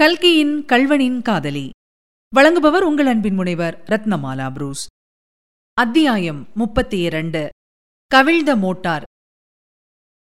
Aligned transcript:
கல்கியின் 0.00 0.64
கல்வனின் 0.64 1.22
காதலி. 1.22 1.70
வழங்குபவர் 2.36 2.80
உங்கள் 2.80 3.06
அன்பின் 3.06 3.34
முனைவர் 3.34 3.82
ரத்னமாலா 3.86 4.52
புரூஸ். 4.52 4.86
அத்தியாயம் 5.74 6.48
முப்பத்தி 6.54 6.98
இரண்டு 6.98 7.48
கவிழ்ந்த 8.06 8.56
மோட்டார். 8.56 9.02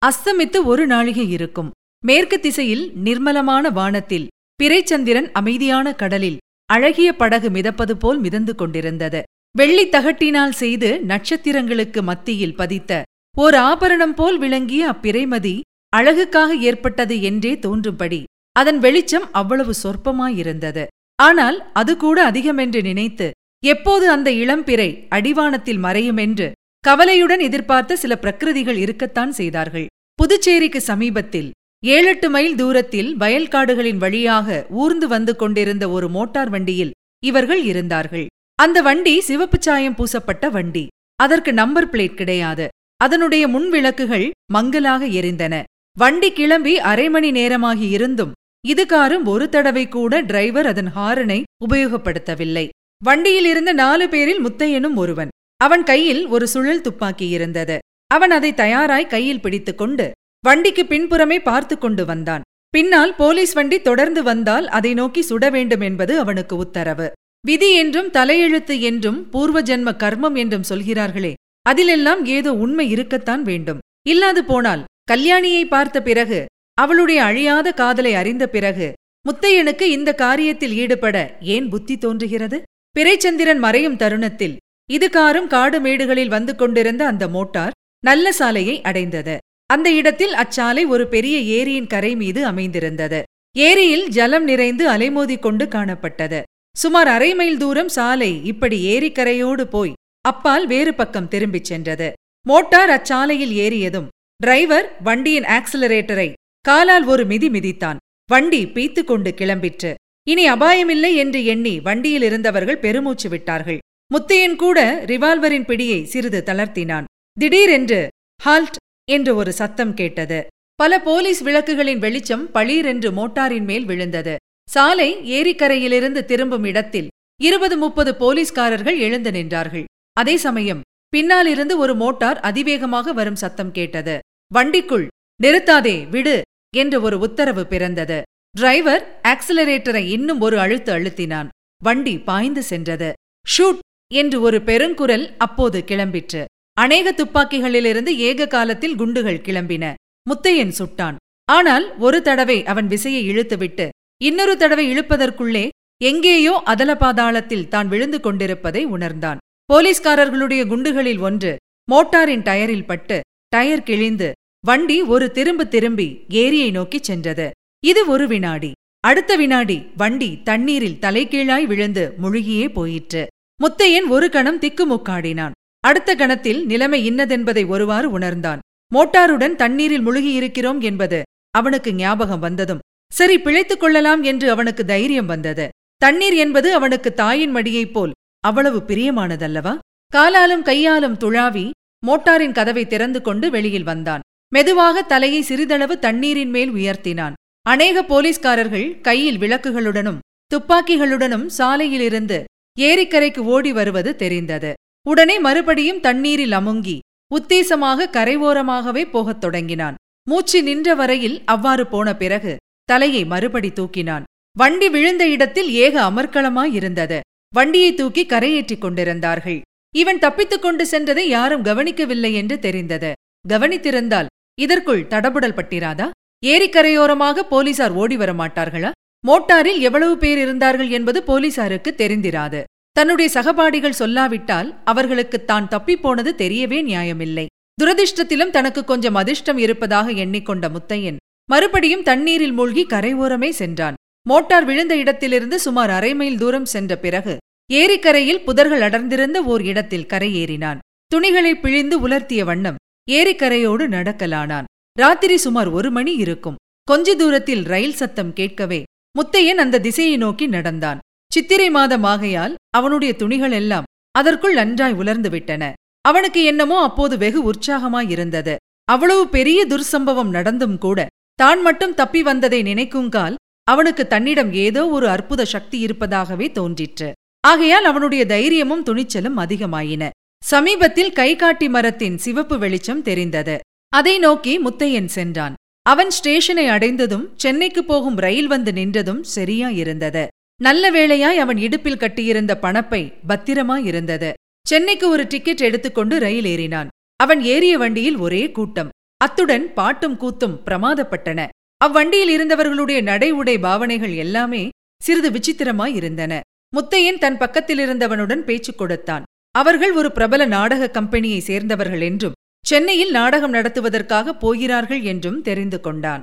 அஸ்தமித்து 0.05 0.63
ஒரு 0.63 0.88
நாழிகை 0.88 1.29
இருக்கும். 1.29 1.71
மேற்கு 2.05 2.39
திசையில் 2.39 2.91
நிர்மலமான 3.04 3.70
வானத்தில் 3.70 4.28
பிறைச்சந்திரன் 4.63 5.31
அமைதியான 5.31 5.94
கடலில் 5.94 6.37
அழகிய 6.65 7.15
படகு 7.15 7.49
மிதப்பது 7.49 7.92
போல் 7.92 8.19
மிதந்து 8.19 8.55
கொண்டிருந்தது. 8.55 9.24
வெள்ளித் 9.58 9.96
தகட்டினால் 9.96 10.51
செய்து 10.51 11.03
நட்சத்திரங்களுக்கு 11.08 12.01
மத்தியில் 12.01 12.55
பதித்த 12.55 13.03
ஓர் 13.37 13.53
ஆபரணம் 13.53 14.13
போல் 14.13 14.37
விளங்கிய 14.37 14.90
அப்பிறைமதி 14.92 15.60
அழகுக்காக 15.90 16.55
ஏற்பட்டது 16.55 17.21
என்றே 17.21 17.55
தோன்றும்படி 17.55 18.23
அதன் 18.55 18.80
வெளிச்சம் 18.80 19.27
அவ்வளவு 19.31 19.73
சொற்பமாயிருந்தது. 19.84 20.84
ஆனால் 21.20 21.57
அது 21.73 21.93
கூட 21.98 22.17
அதிகமென்று 22.25 22.81
நினைத்து 22.81 23.27
எப்போது 23.63 24.05
அந்த 24.09 24.29
இளம்பிறை 24.43 24.89
அடிவானத்தில் 25.17 25.81
மறையுமென்று 25.85 26.48
கவலையுடன் 26.84 27.39
எதிர்பார்த்த 27.39 27.95
சில 27.95 28.13
பிரகிருதிகள் 28.16 28.79
இருக்கத்தான் 28.85 29.31
செய்தார்கள். 29.31 29.85
புதுச்சேரிக்கு 30.20 30.79
சமீபத்தில் 30.81 31.49
ஏழெட்டு 31.84 32.27
மைல் 32.29 32.55
தூரத்தில் 32.55 33.09
வயல்காடுகளின் 33.17 34.02
வழியாக 34.03 34.65
ஊர்ந்து 34.81 35.07
வந்து 35.07 35.34
கொண்டிருந்த 35.35 35.85
ஒரு 35.90 36.07
மோட்டார் 36.09 36.49
வண்டியில் 36.49 36.93
இவர்கள் 37.23 37.63
இருந்தார்கள். 37.63 38.27
அந்த 38.59 38.77
வண்டி 38.81 39.13
சிவப்பு 39.20 39.57
சாயம் 39.59 39.95
பூசப்பட்ட 39.95 40.49
வண்டி. 40.49 40.85
அதற்கு 41.20 41.51
நம்பர் 41.54 41.90
பிளேட் 41.90 42.20
கிடையாது. 42.21 42.65
அதனுடைய 43.01 43.43
முன் 43.48 43.67
விளக்குகள் 43.70 44.27
மங்கலாக 44.51 45.05
எரிந்தன. 45.20 45.55
வண்டி 45.98 46.29
கிளம்பி 46.31 46.73
அரை 46.91 47.07
மணி 47.09 47.31
நேரமாகி 47.31 47.88
இருந்தும் 47.90 48.31
இதுகாரும் 48.66 49.26
ஒரு 49.31 49.45
தடவை 49.49 49.85
கூட 49.88 50.22
டிரைவர் 50.22 50.67
அதன் 50.71 50.91
ஹாரனை 50.98 51.40
உபயோகப்படுத்தவில்லை. 51.66 52.66
வண்டியில் 53.02 53.48
இருந்த 53.52 53.71
நாலு 53.74 54.05
பேரில் 54.10 54.41
முத்தையனும் 54.46 54.96
ஒருவன். 55.04 55.32
அவன் 55.62 55.84
கையில் 55.84 56.21
ஒரு 56.27 56.46
சுழல் 56.54 56.85
துப்பாக்கி 56.85 57.27
இருந்தது. 57.29 57.76
அவன் 58.12 58.34
அதை 58.37 58.52
தயாராய் 58.54 59.12
கையில் 59.13 59.41
பிடித்துக்கொண்டு 59.41 60.05
வண்டிக்கு 60.43 60.84
பின்புறமே 60.85 61.37
பார்த்து 61.40 61.76
கொண்டு 61.77 62.04
வந்தான். 62.05 62.46
பின்னால் 62.74 63.13
போலீஸ் 63.15 63.54
வண்டி 63.54 63.77
தொடர்ந்து 63.82 64.22
வந்தால் 64.24 64.66
அதை 64.68 64.92
நோக்கி 64.94 65.22
சுட 65.30 65.50
வேண்டும் 65.52 65.84
என்பது 65.90 66.14
அவனுக்கு 66.20 66.56
உத்தரவு. 66.56 67.08
விதி 67.44 67.70
என்றும் 67.76 68.09
தலையெழுத்து 68.18 68.76
என்றும் 68.90 69.20
பூர்வ 69.30 69.62
ஜென்ம 69.62 69.92
கர்மம் 70.04 70.38
என்றும் 70.44 70.68
சொல்கிறார்களே 70.72 71.34
அதிலெல்லாம் 71.66 72.22
ஏதோ 72.38 72.52
உண்மை 72.64 72.86
இருக்கத்தான் 72.96 73.44
வேண்டும். 73.44 73.84
இல்லாது 74.08 74.42
போனால் 74.44 74.86
கல்யாணியை 75.12 75.64
பார்த்த 75.68 75.98
பிறகு 76.02 76.40
அவளுடைய 76.78 77.24
அழியாத 77.24 77.72
காதலை 77.72 78.14
அறிந்த 78.14 78.50
பிறகு 78.50 78.94
முத்தையனுக்கு 79.26 79.82
இந்த 79.82 80.16
காரியத்தில் 80.18 80.74
ஈடுபட 80.74 81.18
ஏன் 81.42 81.70
புத்தி 81.70 81.98
தோன்றுகிறது? 81.98 82.58
பிறைச்சந்திரன் 82.96 83.58
மறையும் 83.58 83.96
தருணத்தில் 83.96 84.56
இதுகாரும் 84.90 85.48
காடு 85.48 85.80
மேடுகளில் 85.80 86.28
வந்து 86.28 86.56
கொண்டிருந்த 86.56 87.06
அந்த 87.06 87.28
மோட்டார் 87.28 87.76
நல்ல 88.04 88.32
சாலையை 88.32 88.82
அடைந்தது. 88.82 89.38
அந்த 89.66 89.92
இடத்தில் 89.92 90.34
அச்சாலை 90.34 90.84
ஒரு 90.88 91.08
பெரிய 91.08 91.36
ஏரியின் 91.58 91.88
கரை 91.88 92.16
மீது 92.16 92.46
அமைந்திருந்தது. 92.46 93.24
ஏரியில் 93.58 94.08
ஜலம் 94.08 94.44
நிறைந்து 94.44 94.90
அலைமோதிக் 94.90 95.40
கொண்டு 95.40 95.66
காணப்பட்டது. 95.66 96.42
சுமார் 96.76 97.08
அரை 97.08 97.32
மைல் 97.36 97.58
தூரம் 97.58 97.90
சாலை 97.90 98.32
இப்படி 98.46 98.78
ஏரிக்கரையோடு 98.94 99.64
போய் 99.64 99.98
அப்பால் 100.22 100.68
வேறு 100.68 100.94
பக்கம் 100.94 101.28
திரும்பிச் 101.28 101.70
சென்றது. 101.72 102.08
மோட்டார் 102.46 102.90
அச்சாலையில் 102.90 103.54
ஏறியதும் 103.66 104.08
டிரைவர் 104.38 104.88
வண்டியின் 105.04 105.48
ஆக்சிலரேட்டரை 105.58 106.30
காலால் 106.66 107.06
ஒரு 107.06 107.25
மிதி 107.25 107.47
மிதித்தான். 107.50 107.97
வண்டி 108.30 108.66
பீத்துக் 108.66 109.03
கொண்டு 109.03 109.30
கிளம்பிற்று. 109.31 109.92
இனி 110.28 110.44
அபாயமில்லை 110.50 111.16
என்று 111.16 111.45
எண்ணி 111.45 111.80
வண்டியில் 111.80 112.22
இருந்தவர்கள் 112.22 112.80
பெருமூச்சு 112.80 113.30
விட்டார்கள். 113.30 113.80
முத்தையன் 114.11 114.56
கூட 114.56 114.80
ரிவால்வரின் 115.06 115.66
பிடியை 115.66 116.03
சிறிது 116.03 116.39
தளர்த்தினான். 116.45 117.08
திடீரென்று 117.38 118.00
ஹால்ட்! 118.41 118.78
என்று 119.07 119.31
ஒரு 119.35 119.52
சத்தம் 119.53 119.94
கேட்டது. 119.94 120.40
பல 120.79 121.02
போலீஸ் 121.02 121.41
விளக்குகளின் 121.44 121.97
வெளிச்சம் 121.97 122.46
பளீரென்று 122.53 123.09
மோட்டாரின் 123.12 123.63
மேல் 123.63 123.85
விழுந்தது. 123.85 124.35
சாலை 124.69 125.09
ஏரிக்கரையிலிருந்து 125.38 126.22
திரும்பும் 126.25 126.63
இடத்தில் 126.63 127.09
இருபது 127.40 127.78
முப்பது 127.78 128.12
போலீஸ்காரர்கள் 128.16 128.97
எழுந்து 129.00 129.31
நின்றார்கள். 129.31 129.85
அதே 130.18 130.38
சமயம் 130.38 130.81
பின்னாலிருந்து 131.13 131.78
ஒரு 131.78 131.96
மோட்டார் 131.96 132.40
அதிவேகமாக 132.41 133.13
வரும் 133.13 133.35
சத்தம் 133.35 133.72
கேட்டது. 133.72 134.16
வண்டிக்குள்! 134.52 135.06
நிறுத்தாதே! 135.40 135.96
விடு! 136.09 136.35
என்று 136.73 137.01
ஒரு 137.01 137.19
உத்தரவு 137.19 137.63
பிறந்தது. 137.67 138.22
டிரைவர் 138.56 139.03
ஆக்சிலரேட்டரை 139.28 140.03
இன்னும் 140.07 140.41
ஒரு 140.41 140.59
அழுத்து 140.59 140.91
அழுத்தினான். 140.94 141.47
வண்டி 141.81 142.19
பாய்ந்து 142.19 142.63
சென்றது. 142.63 143.09
ஷூட்! 143.45 143.81
என்று 144.11 144.41
ஒரு 144.41 144.57
பெருங்குரல் 144.66 145.25
அப்போது 145.38 145.84
கிளம்பிற்று. 145.88 146.41
அநேக 146.78 147.07
துப்பாக்கிகளிலிருந்து 147.11 148.11
ஏக 148.28 148.47
காலத்தில் 148.47 148.95
குண்டுகள் 148.95 149.44
கிளம்பின. 149.44 149.85
முத்தையன் 150.29 150.75
சுட்டான். 150.79 151.16
ஆனால் 151.50 151.85
ஒரு 151.97 152.22
தடவை 152.22 152.57
அவன் 152.63 152.88
விசையை 152.88 153.22
இழுத்துவிட்டு 153.31 153.85
இன்னொரு 154.22 154.57
தடவை 154.57 154.85
இழுப்பதற்குள்ளே 154.94 155.66
எங்கேயோ 156.01 156.53
அதலபாதாளத்தில் 156.66 157.67
தான் 157.67 157.88
விழுந்து 157.88 158.19
கொண்டிருப்பதை 158.19 158.84
உணர்ந்தான். 158.85 159.41
போலீஸ்காரர்களுடைய 159.73 160.67
குண்டுகளில் 160.67 161.19
ஒன்று 161.19 161.51
மோட்டாரின் 161.91 162.44
டயரில் 162.44 162.85
பட்டு 162.85 163.17
டயர் 163.47 163.84
கிழிந்து 163.84 164.29
வண்டி 164.66 165.01
ஒரு 165.01 165.31
திரும்பு 165.31 165.68
திரும்பி 165.68 166.25
ஏரியை 166.29 166.72
நோக்கிச் 166.72 167.03
சென்றது. 167.03 167.51
இது 167.85 168.07
ஒரு 168.07 168.28
வினாடி. 168.28 168.72
அடுத்த 169.00 169.35
வினாடி 169.35 169.85
வண்டி 169.97 170.44
தண்ணீரில் 170.44 170.97
தலைகீழாய் 171.01 171.66
விழுந்து 171.66 172.13
முழுகியே 172.18 172.69
போயிற்று. 172.69 173.28
முத்தையன் 173.63 174.07
ஒரு 174.07 174.29
கணம் 174.29 174.59
திக்குமுக்காடினான். 174.59 175.52
அடுத்த 175.79 176.16
கணத்தில் 176.16 176.66
நிலைமை 176.66 177.12
இன்னதென்பதை 177.12 177.68
ஒருவாறு 177.68 178.12
உணர்ந்தான். 178.12 178.59
மோட்டாருடன் 178.96 179.56
தண்ணீரில் 179.56 180.07
முழுகியிருக்கிறோம் 180.07 180.81
என்பது 180.81 181.22
அவனுக்கு 181.52 181.94
ஞாபகம் 181.94 182.40
வந்ததும் 182.40 182.84
சரி 183.13 183.40
பிழைத்துக் 183.40 183.79
கொள்ளலாம் 183.79 184.23
என்று 184.23 184.50
அவனுக்கு 184.50 184.85
தைரியம் 184.85 185.25
வந்தது. 185.25 185.69
தண்ணீர் 185.97 186.34
என்பது 186.34 186.73
அவனுக்கு 186.73 187.13
தாயின் 187.13 187.56
மடியைப் 187.56 187.91
போல் 187.91 188.12
அவ்வளவு 188.40 188.84
பிரியமானதல்லவா? 188.88 189.78
காலாலும் 190.16 190.62
கையாலும் 190.62 191.18
துழாவி 191.18 191.69
மோட்டாரின் 192.07 192.52
கதவை 192.52 192.88
திறந்து 192.88 193.22
கொண்டு 193.22 193.50
வெளியில் 193.50 193.84
வந்தான். 193.84 194.22
மெதுவாக 194.53 195.02
தலையை 195.02 195.41
சிறிதளவு 195.41 196.00
தண்ணீரின் 196.00 196.50
மேல் 196.50 196.72
உயர்த்தினான். 196.74 197.34
அநேக 197.62 198.03
போலீஸ்காரர்கள் 198.03 199.02
கையில் 199.02 199.38
விளக்குகளுடனும் 199.38 200.19
துப்பாக்கிகளுடனும் 200.52 201.46
சாலையிலிருந்து 201.58 202.44
ஏரிக்கரைக்கு 202.80 203.40
ஓடி 203.40 203.72
வருவது 203.74 204.16
தெரிந்தது. 204.16 204.74
உடனே 205.08 205.40
மறுபடியும் 205.40 206.00
தண்ணீரில் 206.00 206.52
அமுங்கி 206.52 207.00
உத்தேசமாக 207.36 208.08
கரைவோரமாகவே 208.12 209.09
போகத் 209.09 209.41
தொடங்கினான். 209.41 209.96
மூச்சு 210.30 210.64
நின்ற 210.64 210.96
வரையில் 210.96 211.41
அவ்வாறு 211.46 211.88
போன 211.88 212.16
பிறகு 212.16 212.53
தலையை 212.84 213.25
மறுபடி 213.25 213.70
தூக்கினான். 213.70 214.24
வண்டி 214.58 214.90
விழுந்த 214.90 215.24
இடத்தில் 215.28 215.70
ஏக 215.85 215.96
அமர்க்களமாயிருந்தது 216.02 217.20
வண்டியை 217.53 217.94
தூக்கி 217.94 218.25
கரையேற்றிக் 218.25 218.84
கொண்டிருந்தார்கள். 218.85 219.62
இவன் 219.96 220.20
தப்பித்துக் 220.20 220.62
கொண்டு 220.62 220.84
சென்றதை 220.91 221.25
யாரும் 221.38 221.64
கவனிக்கவில்லை 221.64 222.34
என்று 222.34 222.59
தெரிந்தது. 222.59 223.12
கவனித்திருந்தால் 223.50 224.30
இதற்குள் 224.58 225.08
தடபுடல் 225.08 225.58
பட்டிராதா? 225.58 226.09
ஏரிக்கரையோரமாக 226.44 227.44
போலீசார் 227.50 227.91
ஓடி 227.91 228.16
வர 228.16 228.31
மாட்டார்களா? 228.34 228.91
மோட்டாரில் 229.28 229.80
எவ்வளவு 229.80 230.18
பேர் 230.18 230.38
இருந்தார்கள் 230.38 230.90
என்பது 230.90 231.24
போலீசாருக்கு 231.24 231.96
தெரிந்திராது. 231.97 232.64
தன்னுடைய 232.91 233.28
சகபாடிகள் 233.34 234.00
சொல்லாவிட்டால் 234.00 234.69
அவர்களுக்கு 234.84 235.46
தான் 235.46 235.68
தப்பிப்போனது 235.68 236.31
தெரியவே 236.41 236.80
நியாயமில்லை. 236.81 237.46
துரதிர்ஷ்டத்திலும் 237.81 238.50
தனக்கு 238.50 238.81
கொஞ்சம் 238.84 239.16
அதிர்ஷ்டம் 239.16 239.58
இருப்பதாக 239.58 240.12
எண்ணிக்கொண்ட 240.24 240.66
முத்தையன் 240.75 241.18
மறுபடியும் 241.50 242.03
தண்ணீரில் 242.03 242.52
மூழ்கி 242.52 242.84
கரையோரமே 242.90 243.50
சென்றான். 243.62 243.97
மோட்டார் 244.30 244.66
விழுந்த 244.66 244.94
இடத்திலிருந்து 244.96 245.58
சுமார் 245.59 245.90
அரை 245.90 246.14
மைல் 246.16 246.38
தூரம் 246.38 246.66
சென்ற 246.66 246.96
பிறகு 246.97 247.34
ஏரிக்கரையில் 247.70 248.44
புதர்கள் 248.47 248.84
அடர்ந்திருந்த 248.88 249.38
ஓர் 249.44 249.64
இடத்தில் 249.72 250.09
கரையேறினான். 250.14 250.79
துணிகளை 251.11 251.53
பிழிந்து 251.55 251.96
உலர்த்திய 252.08 252.44
வண்ணம் 252.44 252.79
ஏரிக்கரையோடு 253.08 253.85
நடக்கலானான். 253.96 254.67
ராத்திரி 254.97 255.38
சுமார் 255.38 255.70
ஒரு 255.78 255.90
மணி 255.91 256.13
இருக்கும். 256.15 256.59
கொஞ்ச 256.88 257.15
தூரத்தில் 257.15 257.63
ரயில் 257.71 258.00
சத்தம் 258.01 258.33
கேட்கவே 258.33 258.79
முத்தையன் 259.15 259.61
அந்த 259.63 259.79
திசையை 259.79 260.17
நோக்கி 260.17 260.45
நடந்தான். 260.47 261.01
சித்திரை 261.31 261.69
மாதமாகையால் 261.69 262.53
அவனுடைய 262.77 263.11
துணிகள் 263.15 263.51
எல்லாம் 263.51 263.89
அதற்குள் 264.15 264.53
நன்றாய் 264.53 264.97
உலர்ந்து 265.01 265.29
விட்டன. 265.29 265.63
அவனுக்கு 266.05 266.41
என்னமோ 266.44 266.77
அப்போது 266.83 267.15
வெகு 267.17 267.41
உற்சாகமாயிருந்தது 267.51 268.55
அவ்வளவு 268.88 269.23
பெரிய 269.27 269.59
துர்சம்பவம் 269.65 270.31
நடந்தும் 270.38 270.77
கூட 270.77 271.07
தான் 271.39 271.61
மட்டும் 271.61 271.94
தப்பி 271.94 272.21
வந்ததை 272.23 272.59
நினைக்குங்கால் 272.63 273.35
அவனுக்கு 273.67 274.03
தன்னிடம் 274.07 274.51
ஏதோ 274.65 274.81
ஒரு 274.88 275.07
அற்புத 275.09 275.41
சக்தி 275.45 275.77
இருப்பதாகவே 275.79 276.47
தோன்றிற்று. 276.51 277.09
ஆகையால் 277.44 277.83
அவனுடைய 277.83 278.23
தைரியமும் 278.25 278.83
துணிச்சலும் 278.83 279.39
அதிகமாயின. 279.44 280.03
சமீபத்தில் 280.43 281.11
கைகாட்டி 281.11 281.69
மரத்தின் 281.69 282.17
சிவப்பு 282.17 282.57
வெளிச்சம் 282.57 283.01
தெரிந்தது. 283.01 283.59
அதை 283.93 284.19
நோக்கி 284.19 284.53
முத்தையன் 284.63 285.05
சென்றான். 285.05 285.53
அவன் 285.81 286.09
ஸ்டேஷனை 286.09 286.67
அடைந்ததும் 286.67 287.33
சென்னைக்கு 287.35 287.83
போகும் 287.83 288.15
ரயில் 288.15 288.47
வந்து 288.47 288.71
நின்றதும் 288.71 289.21
சரியா 289.21 289.69
இருந்தது. 289.69 290.27
நல்ல 290.61 290.91
வேளையாய் 290.91 291.37
அவன் 291.37 291.57
இடுப்பில் 291.57 291.97
கட்டியிருந்த 291.97 292.53
பணப்பை 292.61 293.01
பத்திரமா 293.29 293.85
இருந்தது. 293.85 294.33
சென்னைக்கு 294.67 295.09
ஒரு 295.09 295.27
டிக்கெட் 295.27 295.61
எடுத்துக்கொண்டு 295.61 296.19
ரயில் 296.19 296.45
ஏறினான். 296.45 296.87
அவன் 297.15 297.41
ஏறிய 297.41 297.77
வண்டியில் 297.77 298.17
ஒரே 298.17 298.51
கூட்டம். 298.51 298.89
அத்துடன் 299.17 299.73
பாட்டும் 299.73 300.19
கூத்தும் 300.19 300.59
பிரமாதப்பட்டன. 300.65 301.47
அவ்வண்டியில் 301.85 302.31
இருந்தவர்களுடைய 302.37 303.01
நடை 303.01 303.31
உடை 303.31 303.59
பாவனைகள் 303.59 304.15
எல்லாமே 304.15 304.69
சிறிது 305.01 305.29
விசித்திரமாய் 305.31 305.95
இருந்தன. 305.95 306.39
முத்தையன் 306.73 307.17
தன் 307.17 307.37
பக்கத்திலிருந்தவனுடன் 307.37 308.43
பேச்சு 308.47 308.75
கொடுத்தான். 308.75 309.23
அவர்கள் 309.55 309.94
ஒரு 309.94 310.11
பிரபல 310.11 310.45
நாடக 310.45 310.89
கம்பெனியை 310.89 311.39
சேர்ந்தவர்கள் 311.39 312.01
என்றும் 312.01 312.38
சென்னையில் 312.65 313.11
நாடகம் 313.11 313.53
நடத்துவதற்காக 313.53 314.33
போகிறார்கள் 314.33 315.01
என்றும் 315.01 315.41
தெரிந்து 315.41 315.79
கொண்டான். 315.79 316.21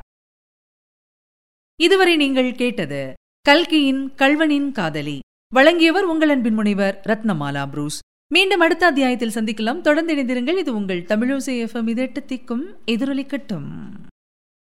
இதுவரை 1.81 2.17
நீங்கள் 2.17 2.55
கேட்டது 2.55 3.13
கல்கியின் 3.41 4.15
கல்வனின் 4.17 4.73
காதலி. 4.73 5.19
வழங்கியவர் 5.55 6.05
உங்கள் 6.05 6.29
அன்பின் 6.29 6.55
முனைவர் 6.55 7.01
ரத்னமாலா 7.07 7.67
புரூஸ். 7.67 7.99
மீண்டும் 8.33 8.61
அடுத்த 8.61 8.87
அத்தியாயத்தில் 8.87 9.35
சந்திக்கலாம். 9.35 9.81
தொடர்ந்து 9.81 10.15
இணைந்திருங்கள். 10.17 10.59
இது 10.59 10.75
உங்கள் 10.75 11.03
தமிழோசை 11.03 11.57
எஃப்எம். 11.65 11.89
இதெட்டு 11.95 12.21
திக்கும் 12.27 12.67
எதிரொலிக்கட்டும். 12.87 13.69